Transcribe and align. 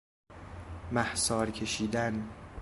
محصار 0.91 1.51
کشیدن 1.51 2.29